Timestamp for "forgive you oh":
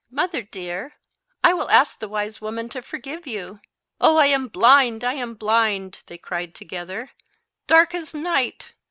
2.81-4.17